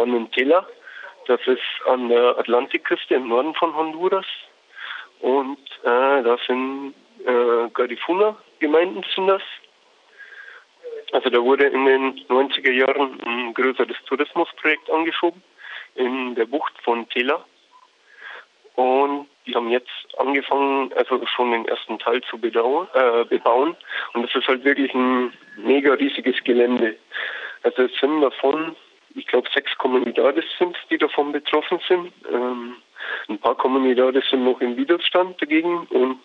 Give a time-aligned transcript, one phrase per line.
[0.00, 0.66] waren in Tela.
[1.26, 4.26] Das ist an der Atlantikküste im Norden von Honduras.
[5.20, 6.94] Und äh, da sind
[7.26, 9.42] äh, Garifuna-Gemeinden sind das.
[11.12, 15.42] Also da wurde in den 90er Jahren ein größeres Tourismusprojekt angeschoben
[15.96, 17.44] in der Bucht von Tela.
[18.76, 22.88] Und die haben jetzt angefangen, also schon den ersten Teil zu bebauen.
[22.94, 23.76] Äh, bebauen.
[24.14, 26.96] Und das ist halt wirklich ein mega riesiges Gelände.
[27.62, 28.74] Also es sind davon,
[29.14, 32.12] ich glaube, sechs Kommunidades sind die davon betroffen sind.
[32.32, 32.76] Ähm,
[33.28, 36.20] ein paar Kommunidades sind noch im Widerstand dagegen und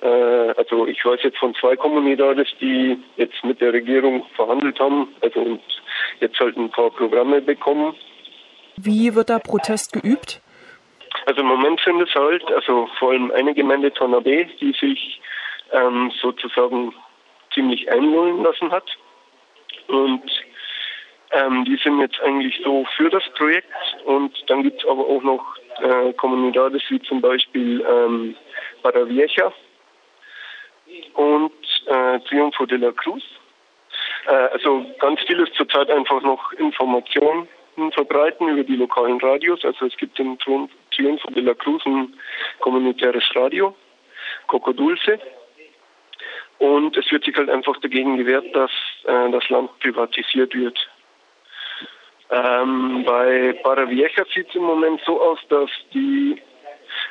[0.00, 5.08] äh, also ich weiß jetzt von zwei Kommunidades, die jetzt mit der Regierung verhandelt haben,
[5.20, 5.62] also und
[6.20, 7.94] jetzt halt ein paar Programme bekommen.
[8.76, 10.40] Wie wird da Protest geübt?
[11.26, 15.20] Also im Moment sind es halt, also vor allem eine Gemeinde Tonabé, die sich
[15.72, 16.94] ähm, sozusagen
[17.52, 18.84] ziemlich einlullen lassen hat.
[19.88, 20.22] Und
[21.32, 23.68] ähm, die sind jetzt eigentlich so für das Projekt.
[24.04, 28.36] Und dann gibt es aber auch noch äh, Kommunidades wie zum Beispiel ähm,
[28.82, 29.52] Paravieja
[31.14, 31.52] und
[31.86, 33.22] äh, Triunfo de la Cruz.
[34.26, 37.48] Äh, also ganz viel ist zurzeit einfach noch Information
[37.92, 39.64] verbreiten über die lokalen Radios.
[39.64, 42.14] Also es gibt in Triunfo de la Cruz ein
[42.58, 43.74] kommunitäres Radio,
[44.48, 45.18] Coco Dulce.
[46.58, 48.70] Und es wird sich halt einfach dagegen gewehrt, dass
[49.04, 50.78] äh, das Land privatisiert wird.
[52.30, 56.40] Ähm, bei Paravieja sieht es im Moment so aus, dass die,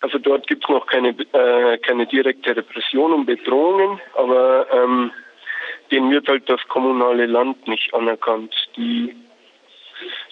[0.00, 5.10] also dort gibt es noch keine, äh, keine direkte Repression und Bedrohungen, aber ähm,
[5.90, 8.54] denen wird halt das kommunale Land nicht anerkannt.
[8.76, 9.16] Die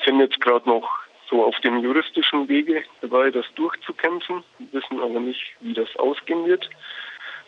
[0.05, 0.89] sind jetzt gerade noch
[1.29, 6.69] so auf dem juristischen Wege dabei, das durchzukämpfen, wissen aber nicht, wie das ausgehen wird.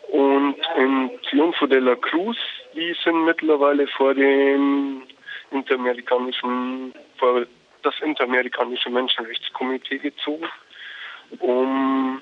[0.09, 2.37] Und in Triunfo de la Cruz,
[2.75, 5.03] die sind mittlerweile vor dem
[5.51, 7.45] interamerikanischen, vor
[7.83, 10.47] das interamerikanische Menschenrechtskomitee gezogen,
[11.39, 12.21] um,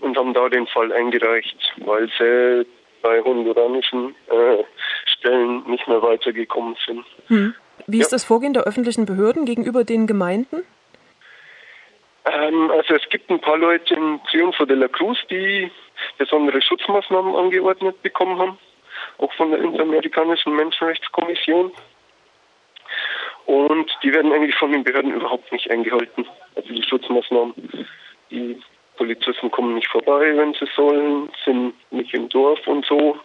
[0.00, 2.66] und haben da den Fall eingereicht, weil sie
[3.02, 4.64] bei honduranischen äh,
[5.06, 7.04] Stellen nicht mehr weitergekommen sind.
[7.28, 7.54] Hm.
[7.86, 10.64] Wie ist das Vorgehen der öffentlichen Behörden gegenüber den Gemeinden?
[12.24, 15.70] Ähm, also es gibt ein paar Leute in Triunfo de la Cruz, die
[16.18, 18.58] besondere Schutzmaßnahmen angeordnet bekommen haben,
[19.18, 21.72] auch von der Interamerikanischen Menschenrechtskommission.
[23.48, 26.26] Und die werden eigentlich von den Behörden überhaupt nicht eingehalten.
[26.54, 27.54] Also die Schutzmaßnahmen.
[28.30, 28.60] Die
[28.98, 33.16] Polizisten kommen nicht vorbei, wenn sie sollen, sind nicht im Dorf und so.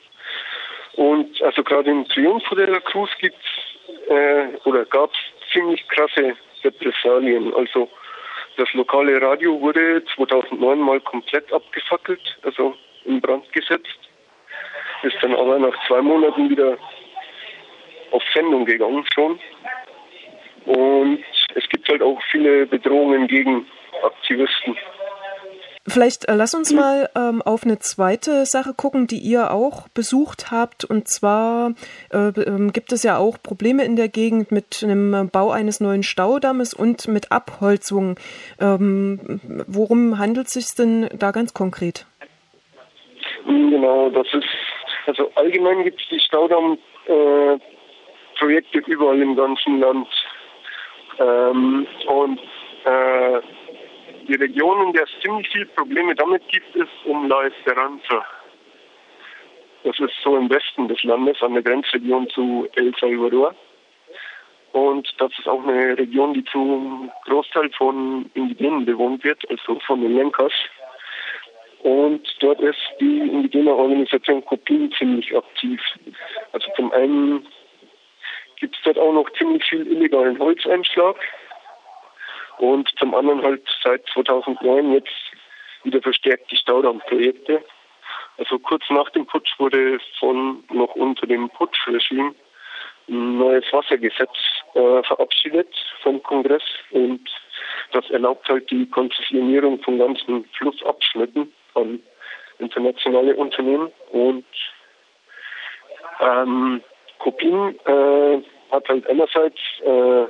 [0.93, 3.35] Und also gerade in Triunfo de la Cruz gibt
[4.07, 7.53] äh, oder gab es ziemlich krasse Repressalien.
[7.53, 7.89] Also
[8.55, 13.99] das lokale Radio wurde 2009 mal komplett abgefackelt, also in Brand gesetzt.
[15.01, 16.77] Ist dann aber nach zwei Monaten wieder
[18.11, 19.37] auf Sendung gegangen schon.
[20.65, 21.19] Und
[21.55, 23.65] es gibt halt auch viele Bedrohungen gegen
[24.03, 24.75] Aktivisten.
[25.85, 30.49] Vielleicht äh, lass uns mal ähm, auf eine zweite Sache gucken, die ihr auch besucht
[30.49, 30.85] habt.
[30.85, 31.73] Und zwar
[32.13, 36.03] äh, äh, gibt es ja auch Probleme in der Gegend mit einem Bau eines neuen
[36.03, 38.17] Staudammes und mit Abholzung.
[38.61, 42.05] Ähm, worum handelt es sich denn da ganz konkret?
[43.45, 44.47] Genau, das ist,
[45.05, 50.07] also allgemein gibt es die Staudamm-Projekte äh, überall im ganzen Land.
[51.19, 52.39] Ähm, und
[52.85, 53.41] äh,
[54.27, 58.25] die Region, in der es ziemlich viele Probleme damit gibt, ist um La Esperanza.
[59.83, 63.53] Das ist so im Westen des Landes, an der Grenzregion zu El Salvador.
[64.71, 70.01] Und das ist auch eine Region, die zum Großteil von Indigenen bewohnt wird, also von
[70.01, 70.53] den Lenkers.
[71.83, 75.81] Und dort ist die indigene Organisation Kopin ziemlich aktiv.
[76.53, 77.45] Also zum einen
[78.83, 81.17] dort auch noch ziemlich viel illegalen Holzeinschlag.
[82.57, 85.09] Und zum anderen halt seit 2009 jetzt
[85.83, 87.63] wieder verstärkt die Staudammprojekte.
[88.37, 92.33] Also kurz nach dem Putsch wurde von noch unter dem Putschregime
[93.09, 94.31] ein neues Wassergesetz
[94.73, 95.67] äh, verabschiedet
[96.01, 97.21] vom Kongress und
[97.91, 102.01] das erlaubt halt die Konzessionierung von ganzen Flussabschnitten an
[102.59, 104.45] internationale Unternehmen und
[106.21, 106.81] ähm,
[107.19, 108.41] Kopin äh,
[108.73, 110.25] hat halt einerseits äh,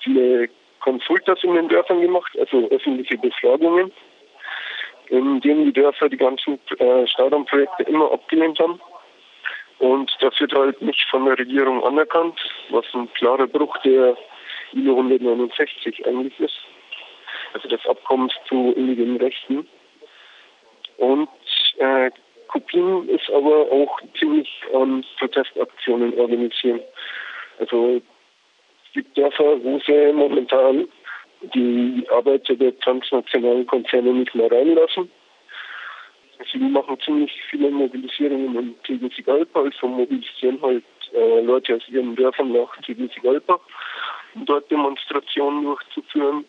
[0.00, 0.48] viele
[0.80, 3.92] Konsultas in den Dörfern gemacht, also öffentliche Befragungen,
[5.08, 8.80] in denen die Dörfer die ganzen äh, Staudammprojekte immer abgelehnt haben.
[9.78, 12.38] Und das wird halt nicht von der Regierung anerkannt,
[12.70, 14.16] was ein klarer Bruch der
[14.72, 16.58] ILO 169 eigentlich ist,
[17.54, 19.66] also des Abkommens zu indigenen Rechten.
[20.98, 21.28] Und
[21.78, 22.10] äh,
[22.48, 26.80] Kopien ist aber auch ziemlich an Protestaktionen organisieren.
[27.60, 28.00] Also
[28.92, 30.88] gibt Dörfer, wo sie momentan
[31.54, 35.10] die Arbeiter der transnationalen Konzerne nicht mehr reinlassen.
[36.50, 42.52] Sie machen ziemlich viele Mobilisierungen in Tegucigalpa, also mobilisieren halt äh, Leute aus ihren Dörfern
[42.52, 43.60] nach Tegucigalpa,
[44.34, 46.44] um dort Demonstrationen durchzuführen.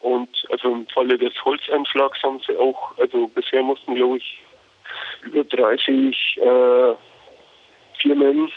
[0.00, 4.38] Und also im Falle des Holzeinschlags haben sie auch, also bisher mussten glaube ich
[5.22, 6.94] über 30 äh,
[8.00, 8.52] Firmen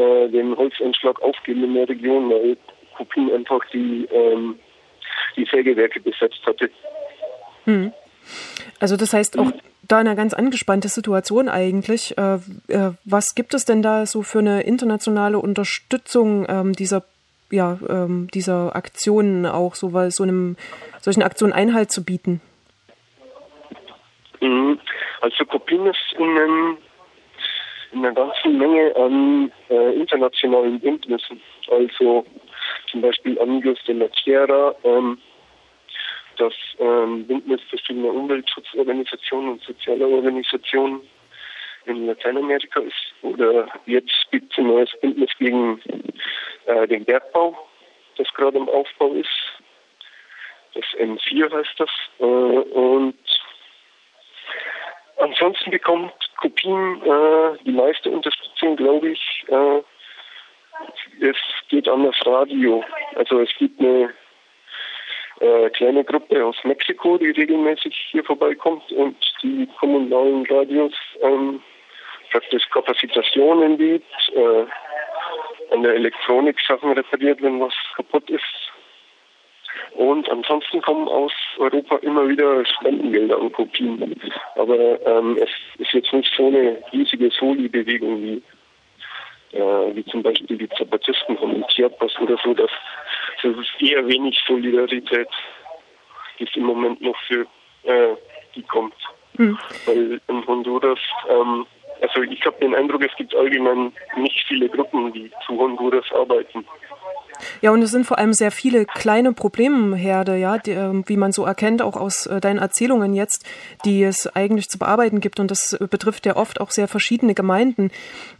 [0.00, 2.56] äh, den Holzeinschlag aufgeben in der Region, weil
[2.96, 4.58] Kopien einfach die, ähm,
[5.36, 6.70] die Sägewerke besetzt hatte.
[7.64, 7.92] Hm.
[8.78, 9.52] Also das heißt auch
[9.82, 12.16] da eine ganz angespannte Situation eigentlich.
[12.16, 12.34] Äh,
[12.68, 17.04] äh, was gibt es denn da so für eine internationale Unterstützung ähm, dieser
[17.50, 20.56] ja, ähm, dieser Aktionen auch so, weil so einem
[21.00, 22.40] solchen Aktionen Einhalt zu bieten?
[24.40, 24.78] Mhm.
[25.20, 26.78] Also Kopien ist in, einem,
[27.92, 31.40] in einer ganzen Menge an äh, internationalen Bündnissen.
[31.70, 32.24] Also
[32.90, 35.18] zum Beispiel Amigos de la Tierra, ähm,
[36.36, 41.00] das ähm, Bündnis verschiedener Umweltschutzorganisationen und sozialer Organisationen
[41.86, 43.12] in Lateinamerika ist.
[43.22, 45.80] Oder jetzt gibt es ein neues Bündnis gegen
[46.66, 47.56] äh, den Bergbau,
[48.16, 49.28] das gerade im Aufbau ist.
[50.74, 51.90] Das M4 heißt das.
[52.18, 53.18] Äh, und
[55.18, 59.44] ansonsten bekommt Kopien äh, die meiste Unterstützung, glaube ich.
[59.48, 59.82] Äh,
[61.20, 61.36] es
[61.68, 62.82] geht an das Radio.
[63.14, 64.12] Also es gibt eine
[65.40, 70.92] äh, kleine Gruppe aus Mexiko, die regelmäßig hier vorbeikommt und die kommunalen Radios
[71.22, 71.62] ähm,
[72.30, 74.64] praktisch Kapazitationen gibt, äh,
[75.72, 78.42] an der Elektronik Sachen repariert, wenn was kaputt ist.
[79.94, 84.20] Und ansonsten kommen aus Europa immer wieder Spendengelder an Kopien.
[84.56, 88.42] Aber ähm, es ist jetzt nicht so eine riesige Soli-Bewegung wie,
[89.52, 92.54] äh, wie zum Beispiel die Zapatisten von Chiapas oder so.
[92.54, 92.70] Das,
[93.42, 95.28] das ist eher wenig Solidarität,
[96.38, 97.46] die es im Moment noch für
[97.84, 98.16] äh,
[98.54, 98.94] die kommt.
[99.36, 99.58] Hm.
[99.86, 100.98] Weil in Honduras
[101.28, 101.66] ähm,
[102.02, 106.64] also ich habe den Eindruck, es gibt allgemein nicht viele Gruppen, die zu Honduras arbeiten.
[107.60, 111.32] Ja, und es sind vor allem sehr viele kleine Problemherde, ja, die, ähm, wie man
[111.32, 113.44] so erkennt, auch aus äh, deinen Erzählungen jetzt,
[113.84, 115.40] die es eigentlich zu bearbeiten gibt.
[115.40, 117.90] Und das betrifft ja oft auch sehr verschiedene Gemeinden.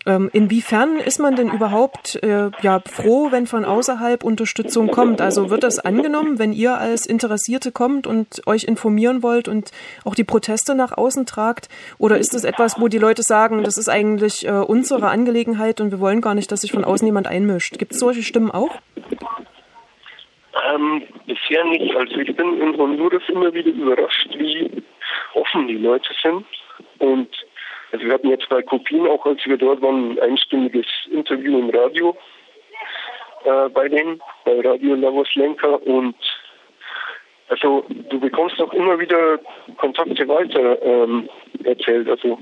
[0.07, 5.21] Ähm, inwiefern ist man denn überhaupt äh, ja froh, wenn von außerhalb Unterstützung kommt?
[5.21, 9.71] Also wird das angenommen, wenn ihr als Interessierte kommt und euch informieren wollt und
[10.05, 11.69] auch die Proteste nach außen tragt?
[11.99, 15.91] Oder ist das etwas, wo die Leute sagen, das ist eigentlich äh, unsere Angelegenheit und
[15.91, 17.79] wir wollen gar nicht, dass sich von außen jemand einmischt?
[17.79, 18.71] Gibt es solche Stimmen auch?
[20.69, 21.95] Ähm, bisher nicht.
[21.95, 24.83] Also ich bin in Honduras immer wieder überrascht, wie
[25.35, 26.45] offen die Leute sind.
[26.99, 27.29] Und
[27.93, 31.71] also wir hatten jetzt bei Kopien, auch als wir dort waren, ein einstündiges Interview im
[31.71, 32.17] Radio
[33.45, 35.83] äh, bei denen, bei Radio Lavos Lenker.
[35.87, 36.17] Und
[37.49, 39.39] also du bekommst auch immer wieder
[39.77, 41.29] Kontakte weiter ähm,
[41.65, 42.09] erzählt.
[42.09, 42.39] Also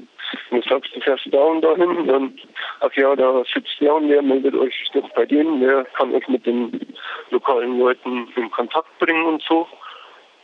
[0.69, 2.39] sagst, du fährst da und dahin, dann,
[2.81, 6.27] ach ja, da sitzt der und der, meldet euch jetzt bei denen, der kann euch
[6.29, 6.95] mit den
[7.31, 9.67] lokalen Leuten in Kontakt bringen und so.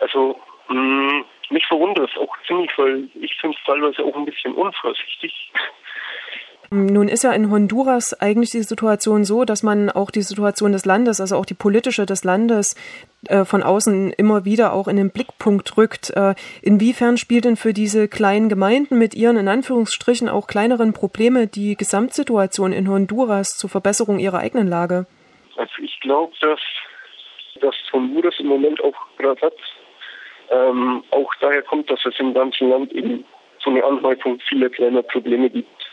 [0.01, 0.39] Also,
[0.69, 4.55] mh, mm, mich verwundert es auch ziemlich, weil ich finde es teilweise auch ein bisschen
[4.55, 5.53] unvorsichtig.
[6.71, 10.85] Nun ist ja in Honduras eigentlich die Situation so, dass man auch die Situation des
[10.85, 12.75] Landes, also auch die politische des Landes,
[13.29, 16.11] äh, von außen immer wieder auch in den Blickpunkt rückt.
[16.11, 21.47] Äh, inwiefern spielt denn für diese kleinen Gemeinden mit ihren in Anführungsstrichen auch kleineren Probleme
[21.47, 25.07] die Gesamtsituation in Honduras zur Verbesserung ihrer eigenen Lage?
[25.57, 26.61] Also ich glaube, dass,
[27.61, 29.55] dass Honduras im Moment auch gerade hat,
[30.51, 33.25] ähm, auch daher kommt, dass es im ganzen Land eben
[33.63, 35.84] so eine Anhäufung vieler kleiner Probleme gibt.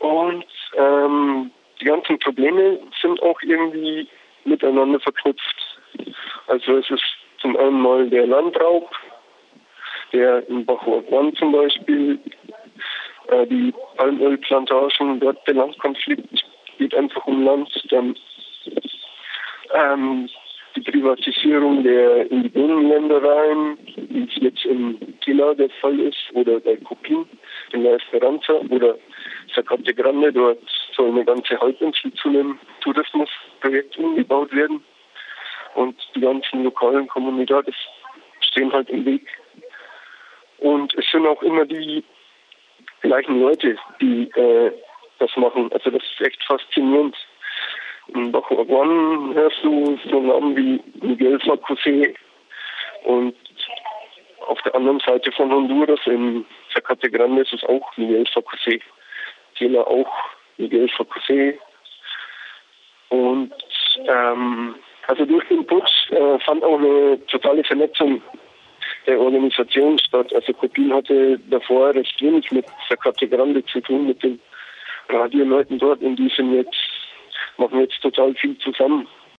[0.00, 0.44] Und
[0.76, 1.50] ähm,
[1.80, 4.08] die ganzen Probleme sind auch irgendwie
[4.44, 5.80] miteinander verknüpft.
[6.46, 7.02] Also es ist
[7.40, 8.90] zum einen mal der Landraub,
[10.12, 12.18] der in Bachuaguan zum Beispiel,
[13.28, 16.44] äh, die Palmölplantagen, dort der Landkonflikt
[16.78, 18.16] geht einfach um Land, dann
[19.74, 20.28] ähm,
[20.76, 26.76] die Privatisierung der indigenen Ländereien, wie es jetzt in Tila der Fall ist, oder bei
[26.76, 27.26] Copin
[27.72, 28.96] in La Esperanza oder
[29.66, 30.58] Zacate Grande, dort
[30.94, 34.82] soll eine ganze Halbinsel zu einem Tourismusprojekt umgebaut werden
[35.74, 37.74] und die ganzen lokalen Kommunidades
[38.40, 39.26] stehen halt im Weg.
[40.58, 42.04] Und es sind auch immer die
[43.00, 44.72] gleichen Leute, die äh,
[45.18, 45.70] das machen.
[45.72, 47.16] Also das ist echt faszinierend.
[48.14, 52.14] In Bajo Aguan hörst du so Namen wie Miguel Facosé
[53.04, 53.34] und
[54.46, 58.80] auf der anderen Seite von Honduras in Zacate Grande ist es auch Miguel Facosé.
[59.58, 60.10] Tela auch
[60.58, 61.58] Miguel Facosé.
[63.08, 63.52] Und
[64.08, 64.74] ähm,
[65.06, 68.22] also durch den Putsch äh, fand auch eine totale Vernetzung
[69.06, 70.34] der Organisation statt.
[70.34, 74.40] Also Kopien hatte davor recht wenig mit Zacate Grande zu tun, mit den
[75.08, 76.74] Radioleuten dort und die sind jetzt,
[77.56, 79.06] machen jetzt total viel zusammen.